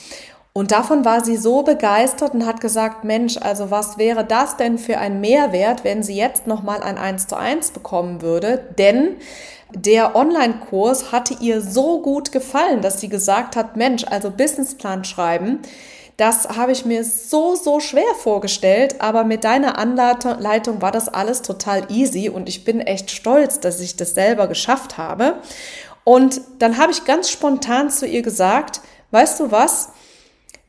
Und 0.60 0.72
davon 0.72 1.06
war 1.06 1.24
sie 1.24 1.38
so 1.38 1.64
begeistert 1.64 2.34
und 2.34 2.46
hat 2.46 2.60
gesagt, 2.60 3.06
Mensch, 3.06 3.38
also 3.38 3.72
was 3.72 3.98
wäre 3.98 4.26
das 4.26 4.58
denn 4.58 4.78
für 4.78 4.98
ein 4.98 5.22
Mehrwert, 5.22 5.86
wenn 5.86 6.04
sie 6.04 6.18
jetzt 6.18 6.48
nochmal 6.48 6.84
ein 6.84 6.98
1 6.98 7.28
zu 7.28 7.38
1 7.38 7.72
bekommen 7.72 8.22
würde? 8.22 8.66
Denn 8.78 9.16
der 9.74 10.18
Online-Kurs 10.18 11.14
hatte 11.14 11.38
ihr 11.40 11.62
so 11.62 12.02
gut 12.02 12.34
gefallen, 12.34 12.82
dass 12.82 13.00
sie 13.00 13.08
gesagt 13.08 13.56
hat, 13.56 13.78
Mensch, 13.78 14.04
also 14.04 14.32
Businessplan 14.32 15.06
schreiben, 15.06 15.60
das 16.18 16.50
habe 16.50 16.74
ich 16.74 16.84
mir 16.84 17.06
so, 17.06 17.56
so 17.56 17.80
schwer 17.80 18.14
vorgestellt, 18.22 19.00
aber 19.00 19.24
mit 19.24 19.46
deiner 19.46 19.78
Anleitung 19.78 20.82
war 20.82 20.92
das 20.92 21.08
alles 21.08 21.42
total 21.42 21.90
easy 21.90 22.28
und 22.28 22.50
ich 22.50 22.66
bin 22.66 22.82
echt 22.82 23.12
stolz, 23.12 23.62
dass 23.62 23.80
ich 23.80 23.96
das 23.96 24.14
selber 24.14 24.48
geschafft 24.48 24.98
habe. 24.98 25.36
Und 26.04 26.42
dann 26.60 26.78
habe 26.78 26.92
ich 26.92 27.06
ganz 27.06 27.30
spontan 27.30 27.90
zu 27.90 28.06
ihr 28.06 28.24
gesagt, 28.24 28.82
weißt 29.12 29.40
du 29.40 29.52
was? 29.52 29.94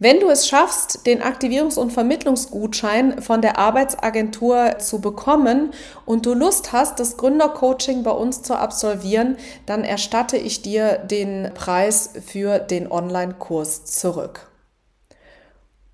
Wenn 0.02 0.18
du 0.18 0.30
es 0.30 0.48
schaffst, 0.48 1.06
den 1.06 1.22
Aktivierungs- 1.22 1.78
und 1.78 1.92
Vermittlungsgutschein 1.92 3.20
von 3.20 3.42
der 3.42 3.58
Arbeitsagentur 3.58 4.78
zu 4.78 5.02
bekommen 5.02 5.74
und 6.06 6.24
du 6.24 6.32
Lust 6.32 6.72
hast, 6.72 6.98
das 6.98 7.18
Gründercoaching 7.18 8.02
bei 8.02 8.10
uns 8.10 8.42
zu 8.42 8.56
absolvieren, 8.56 9.36
dann 9.66 9.84
erstatte 9.84 10.38
ich 10.38 10.62
dir 10.62 10.96
den 10.96 11.52
Preis 11.54 12.14
für 12.26 12.58
den 12.58 12.90
Online-Kurs 12.90 13.84
zurück. 13.84 14.48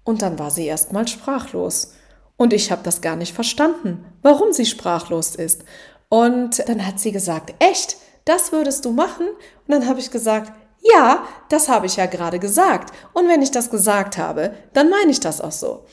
Und 0.05 0.23
dann 0.23 0.39
war 0.39 0.53
sie 0.53 0.67
erstmal 0.67 1.09
sprachlos. 1.09 1.93
Und 2.37 2.53
ich 2.53 2.71
habe 2.71 2.83
das 2.85 3.01
gar 3.01 3.17
nicht 3.17 3.35
verstanden, 3.35 4.05
warum 4.23 4.53
sie 4.53 4.67
sprachlos 4.67 5.35
ist. 5.35 5.65
Und 6.09 6.67
dann 6.69 6.87
hat 6.87 7.01
sie 7.01 7.11
gesagt, 7.11 7.55
echt? 7.59 7.97
das 8.27 8.53
würdest 8.53 8.85
du 8.85 8.91
machen? 8.91 9.27
Und 9.29 9.73
dann 9.73 9.89
habe 9.89 10.01
ich 10.01 10.11
gesagt, 10.11 10.53
ja, 10.93 11.25
das 11.49 11.69
habe 11.69 11.87
ich 11.87 11.97
ja 11.97 12.07
gerade 12.07 12.39
gesagt. 12.39 12.93
Und 13.13 13.29
wenn 13.29 13.43
ich 13.43 13.51
das 13.51 13.71
gesagt 13.71 14.19
habe, 14.19 14.55
dann 14.73 14.91
meine 14.91 15.11
ich 15.11 15.21
das 15.21 15.41
auch 15.41 15.53
so. 15.53 15.85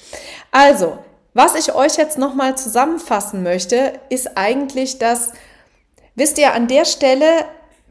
Also, 0.52 0.98
was 1.34 1.56
ich 1.56 1.74
euch 1.74 1.98
jetzt 1.98 2.18
nochmal 2.18 2.58
zusammenfassen 2.58 3.44
möchte, 3.44 4.00
ist 4.10 4.38
eigentlich, 4.38 5.00
dass, 5.00 5.32
wisst 6.16 6.38
ihr, 6.38 6.54
an 6.54 6.68
der 6.68 6.86
Stelle 6.86 7.46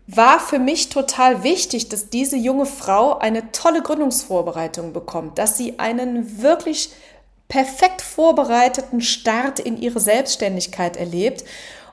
war 0.07 0.41
für 0.41 0.59
mich 0.59 0.89
total 0.89 1.43
wichtig, 1.43 1.89
dass 1.89 2.11
diese 2.11 2.37
junge 2.37 2.67
Frau 2.67 3.19
eine 3.19 3.53
tolle 3.53 3.83
Gründungsvorbereitung 3.83 4.93
bekommt, 4.93 5.39
dass 5.39 5.57
sie 5.57 5.79
einen 5.79 6.43
wirklich 6.43 6.93
perfekt 7.49 8.03
vorbereiteten 8.03 9.01
Start 9.01 9.61
in 9.61 9.81
ihre 9.81 10.01
Selbstständigkeit 10.01 10.97
erlebt. 10.97 11.45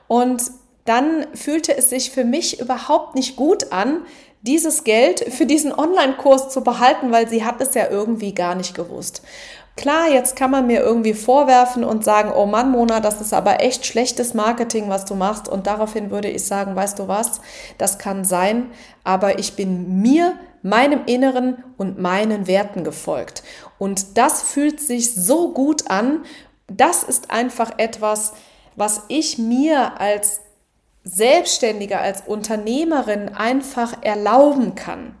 Und 0.08 0.42
dann 0.84 1.26
fühlte 1.34 1.76
es 1.76 1.90
sich 1.90 2.10
für 2.10 2.24
mich 2.24 2.60
überhaupt 2.60 3.14
nicht 3.14 3.36
gut 3.36 3.72
an, 3.72 4.06
dieses 4.42 4.84
Geld 4.84 5.20
für 5.32 5.46
diesen 5.46 5.72
Online-Kurs 5.72 6.48
zu 6.48 6.62
behalten, 6.62 7.12
weil 7.12 7.28
sie 7.28 7.44
hat 7.44 7.60
es 7.60 7.74
ja 7.74 7.88
irgendwie 7.90 8.34
gar 8.34 8.54
nicht 8.54 8.74
gewusst. 8.74 9.22
Klar, 9.76 10.10
jetzt 10.10 10.36
kann 10.36 10.50
man 10.50 10.66
mir 10.66 10.80
irgendwie 10.80 11.14
vorwerfen 11.14 11.84
und 11.84 12.04
sagen, 12.04 12.32
oh 12.34 12.44
Mann, 12.44 12.70
Mona, 12.70 13.00
das 13.00 13.20
ist 13.20 13.32
aber 13.32 13.62
echt 13.62 13.86
schlechtes 13.86 14.34
Marketing, 14.34 14.88
was 14.88 15.04
du 15.04 15.14
machst. 15.14 15.48
Und 15.48 15.66
daraufhin 15.66 16.10
würde 16.10 16.28
ich 16.28 16.44
sagen, 16.44 16.76
weißt 16.76 16.98
du 16.98 17.08
was, 17.08 17.40
das 17.78 17.98
kann 17.98 18.24
sein, 18.24 18.70
aber 19.04 19.38
ich 19.38 19.56
bin 19.56 20.02
mir, 20.02 20.34
meinem 20.62 21.04
Inneren 21.06 21.64
und 21.78 21.98
meinen 21.98 22.46
Werten 22.46 22.84
gefolgt. 22.84 23.42
Und 23.78 24.18
das 24.18 24.42
fühlt 24.42 24.80
sich 24.80 25.14
so 25.14 25.54
gut 25.54 25.90
an. 25.90 26.24
Das 26.66 27.02
ist 27.02 27.30
einfach 27.30 27.78
etwas, 27.78 28.34
was 28.76 29.04
ich 29.08 29.38
mir 29.38 29.98
als 29.98 30.42
Selbstständiger, 31.10 32.00
als 32.00 32.22
Unternehmerin 32.26 33.30
einfach 33.34 34.02
erlauben 34.02 34.74
kann. 34.74 35.14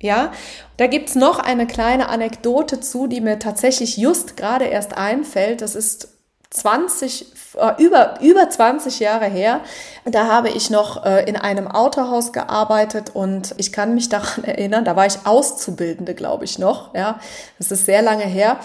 Ja, 0.00 0.32
da 0.76 0.86
gibt's 0.86 1.14
noch 1.14 1.38
eine 1.38 1.66
kleine 1.66 2.08
Anekdote 2.08 2.80
zu, 2.80 3.06
die 3.06 3.20
mir 3.20 3.38
tatsächlich 3.38 3.96
just 3.96 4.36
gerade 4.36 4.66
erst 4.66 4.96
einfällt. 4.96 5.62
Das 5.62 5.74
ist 5.74 6.08
20, 6.50 7.26
äh, 7.56 7.82
über, 7.82 8.20
über 8.20 8.48
20 8.48 9.00
Jahre 9.00 9.26
her. 9.26 9.60
Da 10.04 10.26
habe 10.26 10.50
ich 10.50 10.70
noch 10.70 11.04
äh, 11.04 11.24
in 11.28 11.36
einem 11.36 11.68
Autohaus 11.68 12.32
gearbeitet 12.32 13.12
und 13.14 13.54
ich 13.56 13.72
kann 13.72 13.94
mich 13.94 14.08
daran 14.08 14.44
erinnern, 14.44 14.84
da 14.84 14.94
war 14.94 15.06
ich 15.06 15.18
Auszubildende, 15.24 16.14
glaube 16.14 16.44
ich 16.44 16.58
noch. 16.58 16.94
Ja, 16.94 17.18
das 17.58 17.70
ist 17.70 17.86
sehr 17.86 18.02
lange 18.02 18.24
her 18.24 18.58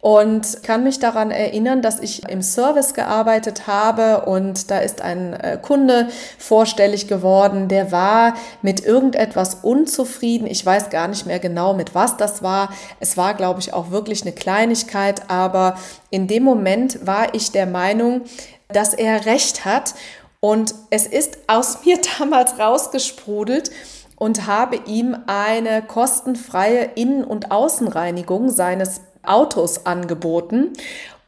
und 0.00 0.62
kann 0.62 0.84
mich 0.84 1.00
daran 1.00 1.30
erinnern, 1.30 1.82
dass 1.82 1.98
ich 1.98 2.28
im 2.28 2.40
Service 2.40 2.94
gearbeitet 2.94 3.66
habe 3.66 4.26
und 4.26 4.70
da 4.70 4.78
ist 4.78 5.02
ein 5.02 5.32
äh, 5.34 5.58
Kunde 5.60 6.08
vorstellig 6.38 7.08
geworden, 7.08 7.68
der 7.68 7.90
war 7.90 8.34
mit 8.62 8.84
irgendetwas 8.84 9.56
unzufrieden. 9.62 10.46
Ich 10.46 10.64
weiß 10.64 10.90
gar 10.90 11.08
nicht 11.08 11.26
mehr 11.26 11.40
genau, 11.40 11.74
mit 11.74 11.94
was 11.94 12.16
das 12.16 12.42
war. 12.42 12.70
Es 13.00 13.16
war, 13.16 13.34
glaube 13.34 13.60
ich, 13.60 13.74
auch 13.74 13.90
wirklich 13.90 14.22
eine 14.22 14.32
Kleinigkeit, 14.32 15.28
aber 15.28 15.76
in 16.10 16.28
dem 16.28 16.44
Moment 16.44 17.04
war 17.06 17.34
ich 17.34 17.50
der 17.50 17.66
Meinung, 17.66 18.22
dass 18.68 18.94
er 18.94 19.26
recht 19.26 19.64
hat 19.64 19.94
und 20.38 20.74
es 20.90 21.06
ist 21.06 21.38
aus 21.48 21.78
mir 21.84 21.98
damals 22.18 22.58
rausgesprudelt, 22.58 23.72
und 24.18 24.46
habe 24.46 24.80
ihm 24.86 25.16
eine 25.26 25.80
kostenfreie 25.80 26.90
Innen- 26.96 27.24
und 27.24 27.52
Außenreinigung 27.52 28.50
seines 28.50 29.00
Autos 29.22 29.86
angeboten. 29.86 30.72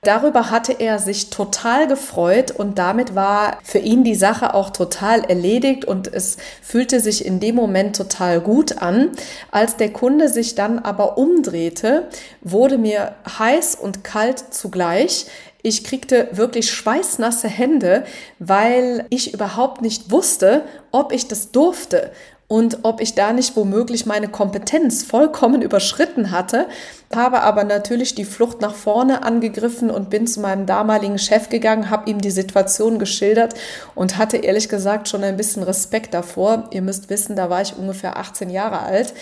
Darüber 0.03 0.51
hatte 0.51 0.73
er 0.73 0.99
sich 0.99 1.29
total 1.29 1.87
gefreut 1.87 2.53
und 2.53 2.79
damit 2.79 3.15
war 3.15 3.59
für 3.63 3.81
ihn 3.81 4.03
die 4.03 4.15
Sache 4.15 4.55
auch 4.55 4.71
total 4.71 5.25
erledigt 5.25 5.85
und 5.85 6.11
es 6.11 6.39
fühlte 6.63 7.01
sich 7.01 7.27
in 7.27 7.39
dem 7.39 7.55
Moment 7.55 7.97
total 7.97 8.41
gut 8.41 8.79
an. 8.81 9.11
Als 9.51 9.77
der 9.77 9.93
Kunde 9.93 10.31
sich 10.31 10.55
dann 10.55 10.79
aber 10.79 11.19
umdrehte, 11.19 12.09
wurde 12.41 12.79
mir 12.79 13.15
heiß 13.39 13.75
und 13.75 14.03
kalt 14.03 14.55
zugleich. 14.55 15.27
Ich 15.63 15.85
kriegte 15.85 16.29
wirklich 16.33 16.71
schweißnasse 16.71 17.49
Hände, 17.49 18.05
weil 18.39 19.05
ich 19.11 19.35
überhaupt 19.35 19.83
nicht 19.83 20.11
wusste, 20.11 20.63
ob 20.93 21.13
ich 21.13 21.29
das 21.29 21.51
durfte 21.51 22.11
und 22.51 22.79
ob 22.83 23.01
ich 23.01 23.15
da 23.15 23.33
nicht 23.33 23.55
womöglich 23.55 24.07
meine 24.07 24.27
Kompetenz 24.27 25.05
vollkommen 25.05 25.63
überschritten 25.63 26.33
hatte, 26.33 26.67
habe 27.15 27.43
aber 27.43 27.63
natürlich 27.63 28.17
die 28.17 28.25
Flucht 28.25 28.61
nach 28.61 28.75
vorne 28.75 29.23
angegriffen 29.23 29.89
und 29.89 30.11
bin 30.11 30.27
zu 30.27 30.41
meinem 30.41 30.67
damaligen 30.67 31.21
Chef 31.21 31.49
gegangen, 31.49 31.91
habe 31.91 32.11
ihm 32.11 32.21
die 32.21 32.33
Situation 32.33 32.99
geschildert 32.99 33.55
und 33.95 34.19
hatte 34.19 34.39
ehrlich 34.39 34.69
gesagt 34.69 35.09
schon 35.09 35.23
ein 35.23 35.37
bisschen 35.37 35.63
Respekt 35.63 36.13
davor. 36.13 36.65
Ihr 36.73 36.83
müsst 36.83 37.09
wissen, 37.09 37.37
da 37.37 37.51
war 37.51 37.63
ich 37.63 37.77
ungefähr 37.77 38.17
18 38.17 38.51
Jahre 38.51 38.81
alt 38.81 39.15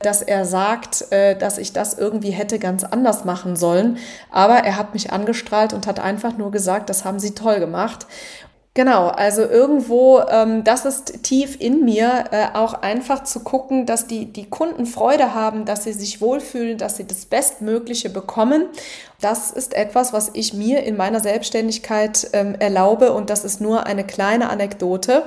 dass 0.00 0.20
er 0.20 0.44
sagt, 0.44 1.10
äh, 1.12 1.34
dass 1.34 1.56
ich 1.56 1.72
das 1.72 1.94
irgendwie 1.94 2.32
hätte 2.32 2.58
ganz 2.58 2.84
anders 2.84 3.24
machen 3.24 3.56
sollen. 3.56 3.96
Aber 4.30 4.56
er 4.56 4.76
hat 4.76 4.92
mich 4.92 5.14
angestrahlt 5.14 5.72
und 5.72 5.86
hat 5.86 5.98
einfach 5.98 6.36
nur 6.36 6.50
gesagt, 6.50 6.90
das 6.90 7.06
haben 7.06 7.18
Sie 7.18 7.34
toll 7.34 7.58
gemacht. 7.58 8.06
Genau, 8.76 9.06
also 9.06 9.42
irgendwo, 9.42 10.20
ähm, 10.28 10.64
das 10.64 10.84
ist 10.84 11.22
tief 11.22 11.60
in 11.60 11.84
mir, 11.84 12.24
äh, 12.32 12.46
auch 12.54 12.74
einfach 12.74 13.22
zu 13.22 13.44
gucken, 13.44 13.86
dass 13.86 14.08
die, 14.08 14.32
die 14.32 14.50
Kunden 14.50 14.84
Freude 14.84 15.32
haben, 15.32 15.64
dass 15.64 15.84
sie 15.84 15.92
sich 15.92 16.20
wohlfühlen, 16.20 16.76
dass 16.76 16.96
sie 16.96 17.06
das 17.06 17.24
Bestmögliche 17.24 18.10
bekommen. 18.10 18.66
Das 19.20 19.52
ist 19.52 19.74
etwas, 19.74 20.12
was 20.12 20.32
ich 20.34 20.54
mir 20.54 20.82
in 20.82 20.96
meiner 20.96 21.20
Selbstständigkeit 21.20 22.28
ähm, 22.32 22.56
erlaube 22.58 23.12
und 23.12 23.30
das 23.30 23.44
ist 23.44 23.60
nur 23.60 23.86
eine 23.86 24.04
kleine 24.04 24.50
Anekdote. 24.50 25.22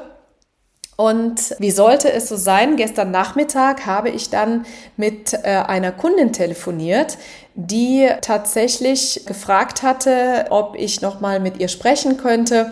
Und 0.99 1.55
wie 1.59 1.69
sollte 1.69 2.11
es 2.11 2.27
so 2.27 2.35
sein? 2.35 2.75
Gestern 2.75 3.11
Nachmittag 3.11 3.85
habe 3.85 4.09
ich 4.09 4.31
dann 4.31 4.65
mit 4.97 5.31
äh, 5.33 5.63
einer 5.67 5.91
Kundin 5.91 6.33
telefoniert, 6.33 7.19
die 7.53 8.09
tatsächlich 8.21 9.21
gefragt 9.27 9.83
hatte, 9.83 10.47
ob 10.49 10.75
ich 10.75 11.01
noch 11.01 11.21
mal 11.21 11.39
mit 11.39 11.59
ihr 11.59 11.67
sprechen 11.67 12.17
könnte. 12.17 12.71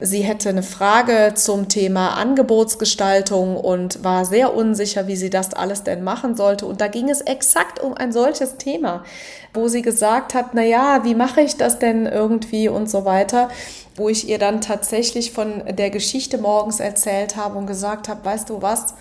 Sie 0.00 0.22
hätte 0.22 0.48
eine 0.48 0.62
Frage 0.62 1.32
zum 1.34 1.68
Thema 1.68 2.16
Angebotsgestaltung 2.16 3.58
und 3.58 4.02
war 4.02 4.24
sehr 4.24 4.54
unsicher, 4.54 5.06
wie 5.06 5.16
sie 5.16 5.30
das 5.30 5.52
alles 5.52 5.82
denn 5.82 6.02
machen 6.02 6.34
sollte. 6.34 6.64
Und 6.64 6.80
da 6.80 6.88
ging 6.88 7.10
es 7.10 7.20
exakt 7.20 7.78
um 7.78 7.92
ein 7.92 8.10
solches 8.10 8.56
Thema, 8.56 9.04
wo 9.52 9.68
sie 9.68 9.82
gesagt 9.82 10.32
hat, 10.32 10.54
na 10.54 10.62
ja, 10.62 11.04
wie 11.04 11.14
mache 11.14 11.42
ich 11.42 11.56
das 11.56 11.78
denn 11.78 12.06
irgendwie 12.06 12.70
und 12.70 12.88
so 12.88 13.04
weiter 13.04 13.50
wo 13.96 14.08
ich 14.08 14.28
ihr 14.28 14.38
dann 14.38 14.60
tatsächlich 14.60 15.32
von 15.32 15.62
der 15.66 15.90
Geschichte 15.90 16.38
morgens 16.38 16.80
erzählt 16.80 17.36
habe 17.36 17.58
und 17.58 17.66
gesagt 17.66 18.08
habe, 18.08 18.24
weißt 18.24 18.50
du 18.50 18.62
was, 18.62 18.94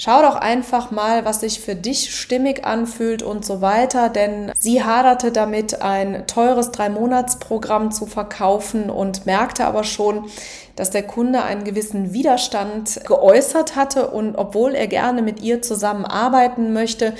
Schau 0.00 0.22
doch 0.22 0.36
einfach 0.36 0.92
mal, 0.92 1.24
was 1.24 1.40
sich 1.40 1.58
für 1.58 1.74
dich 1.74 2.14
stimmig 2.14 2.64
anfühlt 2.64 3.24
und 3.24 3.44
so 3.44 3.60
weiter, 3.60 4.08
denn 4.08 4.52
sie 4.56 4.84
haderte 4.84 5.32
damit, 5.32 5.82
ein 5.82 6.24
teures 6.28 6.70
Drei-Monats-Programm 6.70 7.90
zu 7.90 8.06
verkaufen 8.06 8.90
und 8.90 9.26
merkte 9.26 9.64
aber 9.64 9.82
schon, 9.82 10.26
dass 10.76 10.90
der 10.90 11.02
Kunde 11.02 11.42
einen 11.42 11.64
gewissen 11.64 12.12
Widerstand 12.12 13.00
geäußert 13.04 13.74
hatte 13.74 14.10
und 14.10 14.36
obwohl 14.36 14.76
er 14.76 14.86
gerne 14.86 15.20
mit 15.20 15.42
ihr 15.42 15.62
zusammenarbeiten 15.62 16.72
möchte. 16.72 17.14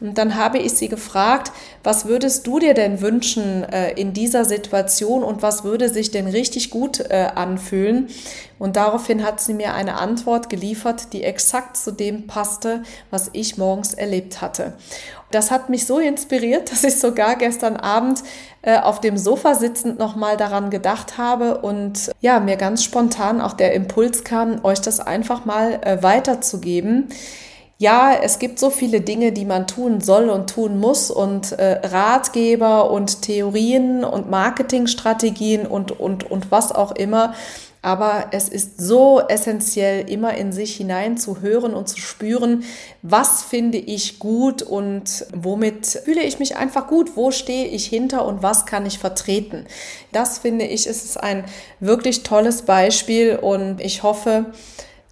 Und 0.00 0.18
dann 0.18 0.34
habe 0.34 0.58
ich 0.58 0.72
sie 0.72 0.88
gefragt, 0.88 1.52
was 1.84 2.06
würdest 2.06 2.48
du 2.48 2.58
dir 2.58 2.74
denn 2.74 3.00
wünschen 3.00 3.62
äh, 3.62 3.92
in 3.92 4.12
dieser 4.12 4.44
Situation 4.44 5.22
und 5.22 5.42
was 5.42 5.62
würde 5.62 5.88
sich 5.88 6.10
denn 6.10 6.26
richtig 6.26 6.70
gut 6.70 6.98
äh, 6.98 7.28
anfühlen? 7.36 8.08
Und 8.64 8.76
daraufhin 8.76 9.22
hat 9.22 9.42
sie 9.42 9.52
mir 9.52 9.74
eine 9.74 9.98
Antwort 9.98 10.48
geliefert, 10.48 11.12
die 11.12 11.22
exakt 11.22 11.76
zu 11.76 11.92
dem 11.92 12.26
passte, 12.26 12.82
was 13.10 13.28
ich 13.34 13.58
morgens 13.58 13.92
erlebt 13.92 14.40
hatte. 14.40 14.72
Das 15.30 15.50
hat 15.50 15.68
mich 15.68 15.84
so 15.84 15.98
inspiriert, 15.98 16.70
dass 16.72 16.82
ich 16.82 16.98
sogar 16.98 17.36
gestern 17.36 17.76
Abend 17.76 18.22
äh, 18.62 18.78
auf 18.78 19.02
dem 19.02 19.18
Sofa 19.18 19.54
sitzend 19.54 19.98
nochmal 19.98 20.38
daran 20.38 20.70
gedacht 20.70 21.18
habe 21.18 21.58
und 21.58 22.10
ja, 22.22 22.40
mir 22.40 22.56
ganz 22.56 22.82
spontan 22.82 23.42
auch 23.42 23.52
der 23.52 23.74
Impuls 23.74 24.24
kam, 24.24 24.64
euch 24.64 24.80
das 24.80 24.98
einfach 24.98 25.44
mal 25.44 25.80
äh, 25.82 26.02
weiterzugeben. 26.02 27.10
Ja, 27.76 28.14
es 28.14 28.38
gibt 28.38 28.58
so 28.58 28.70
viele 28.70 29.02
Dinge, 29.02 29.32
die 29.32 29.44
man 29.44 29.66
tun 29.66 30.00
soll 30.00 30.30
und 30.30 30.48
tun 30.48 30.78
muss 30.78 31.10
und 31.10 31.52
äh, 31.52 31.86
Ratgeber 31.86 32.90
und 32.90 33.20
Theorien 33.20 34.04
und 34.04 34.30
Marketingstrategien 34.30 35.66
und, 35.66 36.00
und, 36.00 36.30
und 36.30 36.50
was 36.50 36.72
auch 36.72 36.92
immer. 36.92 37.34
Aber 37.84 38.28
es 38.30 38.48
ist 38.48 38.80
so 38.80 39.20
essentiell, 39.28 40.08
immer 40.08 40.32
in 40.32 40.52
sich 40.52 40.74
hinein 40.74 41.18
zu 41.18 41.42
hören 41.42 41.74
und 41.74 41.86
zu 41.86 41.98
spüren, 41.98 42.64
was 43.02 43.42
finde 43.42 43.76
ich 43.76 44.18
gut 44.18 44.62
und 44.62 45.26
womit 45.34 45.86
fühle 45.86 46.22
ich 46.22 46.38
mich 46.38 46.56
einfach 46.56 46.86
gut, 46.86 47.14
wo 47.14 47.30
stehe 47.30 47.66
ich 47.66 47.84
hinter 47.84 48.24
und 48.24 48.42
was 48.42 48.64
kann 48.64 48.86
ich 48.86 48.98
vertreten. 48.98 49.66
Das 50.12 50.38
finde 50.38 50.64
ich, 50.64 50.86
ist 50.86 51.22
ein 51.22 51.44
wirklich 51.78 52.22
tolles 52.22 52.62
Beispiel 52.62 53.36
und 53.36 53.82
ich 53.82 54.02
hoffe, 54.02 54.46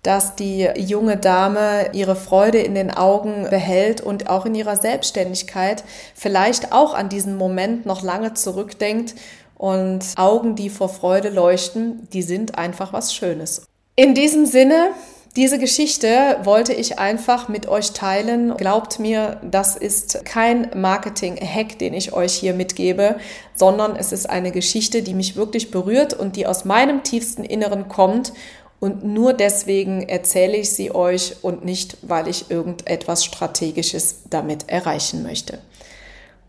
dass 0.03 0.35
die 0.35 0.69
junge 0.75 1.19
Dame 1.19 1.91
ihre 1.93 2.17
Freude 2.17 2.59
in 2.59 2.75
den 2.75 2.91
Augen 2.91 3.49
behält 3.51 4.01
und 4.01 4.31
auch 4.31 4.47
in 4.47 4.55
ihrer 4.55 4.77
Selbstständigkeit 4.77 5.85
vielleicht 6.15 6.73
auch 6.73 6.95
an 6.95 7.11
diesen 7.11 7.37
Moment 7.37 7.85
noch 7.85 8.03
lange 8.03 8.33
zurückdenkt 8.33 9.15
und 9.63 10.05
Augen, 10.17 10.57
die 10.57 10.71
vor 10.71 10.89
Freude 10.89 11.29
leuchten, 11.29 12.09
die 12.13 12.23
sind 12.23 12.59
einfach 12.59 12.93
was 12.93 13.15
Schönes. 13.15 13.63
In 13.95 14.13
diesem 14.13 14.45
Sinne, 14.45 14.89
diese 15.37 15.61
Geschichte 15.61 16.39
wollte 16.43 16.73
ich 16.73 16.99
einfach 16.99 17.49
mit 17.49 17.69
euch 17.69 17.93
teilen. 17.93 18.57
Glaubt 18.57 18.99
mir, 18.99 19.41
das 19.49 19.77
ist 19.77 20.25
kein 20.25 20.71
Marketing-Hack, 20.75 21.79
den 21.79 21.95
ich 21.95 22.13
euch 22.13 22.33
hier 22.33 22.55
mitgebe, 22.55 23.21
sondern 23.55 23.95
es 23.95 24.11
ist 24.11 24.29
eine 24.29 24.51
Geschichte, 24.51 25.01
die 25.03 25.15
mich 25.15 25.37
wirklich 25.37 25.71
berührt 25.71 26.13
und 26.13 26.35
die 26.35 26.49
aus 26.49 26.65
meinem 26.65 27.05
tiefsten 27.05 27.45
Inneren 27.45 27.89
kommt. 27.89 28.33
Und 28.81 29.05
nur 29.05 29.33
deswegen 29.33 30.09
erzähle 30.09 30.57
ich 30.57 30.73
sie 30.73 30.93
euch 30.93 31.37
und 31.43 31.65
nicht, 31.65 31.99
weil 32.03 32.27
ich 32.27 32.51
irgendetwas 32.51 33.25
Strategisches 33.25 34.23
damit 34.29 34.69
erreichen 34.69 35.23
möchte. 35.23 35.61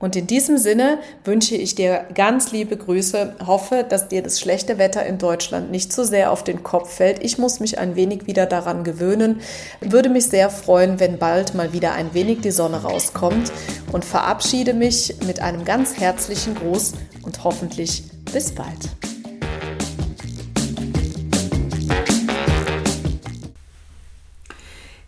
Und 0.04 0.18
in 0.18 0.28
diesem 0.28 0.58
Sinne 0.58 1.00
wünsche 1.24 1.56
ich 1.56 1.76
dir 1.76 2.08
ganz 2.14 2.52
liebe 2.52 2.76
Grüße, 2.76 3.38
hoffe, 3.48 3.86
dass 3.88 4.10
dir 4.10 4.22
das 4.22 4.38
schlechte 4.38 4.78
Wetter 4.78 5.06
in 5.06 5.18
Deutschland 5.18 5.72
nicht 5.72 5.94
zu 5.94 6.04
so 6.04 6.10
sehr 6.10 6.34
auf 6.34 6.44
den 6.44 6.62
Kopf 6.62 6.96
fällt. 6.96 7.24
Ich 7.24 7.38
muss 7.38 7.62
mich 7.62 7.80
ein 7.80 7.96
wenig 7.96 8.28
wieder 8.28 8.46
daran 8.46 8.84
gewöhnen. 8.84 9.40
Würde 9.80 10.10
mich 10.10 10.26
sehr 10.26 10.50
freuen, 10.50 11.00
wenn 11.00 11.20
bald 11.20 11.56
mal 11.56 11.72
wieder 11.72 11.94
ein 11.94 12.14
wenig 12.14 12.42
die 12.42 12.52
Sonne 12.52 12.84
rauskommt 12.84 13.54
und 13.94 14.04
verabschiede 14.04 14.74
mich 14.74 15.16
mit 15.26 15.40
einem 15.40 15.64
ganz 15.64 15.98
herzlichen 15.98 16.56
Gruß 16.56 16.96
und 17.22 17.42
hoffentlich 17.46 18.04
bis 18.34 18.52
bald. 18.52 19.13